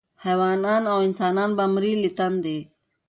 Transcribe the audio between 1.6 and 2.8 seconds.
مري له تندي